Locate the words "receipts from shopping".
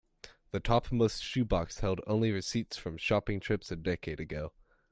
2.31-3.39